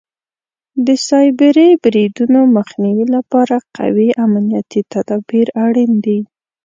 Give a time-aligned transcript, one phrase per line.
[0.85, 6.19] د سایبري بریدونو مخنیوي لپاره قوي امنیتي تدابیر اړین دي.